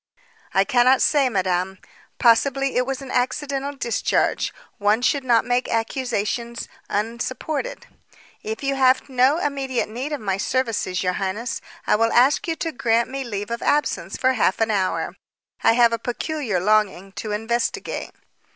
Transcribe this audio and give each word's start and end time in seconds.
"I 0.55 0.63
cannot 0.63 0.99
say, 0.99 1.29
madame. 1.29 1.77
Possibly 2.17 2.75
it 2.75 2.87
was 2.87 3.03
an 3.03 3.11
accidental 3.11 3.75
discharge. 3.75 4.51
One 4.79 5.03
should 5.03 5.23
not 5.23 5.45
make 5.45 5.69
accusations 5.69 6.67
unsupported. 6.89 7.85
If 8.41 8.63
you 8.63 8.73
have 8.73 9.09
no 9.09 9.37
immediate 9.37 9.89
need 9.89 10.11
of 10.11 10.19
my 10.19 10.37
services, 10.37 11.03
your 11.03 11.13
highness, 11.21 11.61
I 11.85 11.95
will 11.97 12.11
ask 12.13 12.47
you 12.47 12.55
to 12.55 12.71
grant 12.71 13.11
me 13.11 13.23
leave 13.23 13.51
of 13.51 13.61
absence 13.61 14.17
for 14.17 14.33
half 14.33 14.59
an 14.59 14.71
hour. 14.71 15.15
I 15.63 15.73
have 15.73 15.93
a 15.93 15.99
peculiar 15.99 16.59
longing 16.59 17.11
to 17.21 17.31
investigate." 17.31 18.09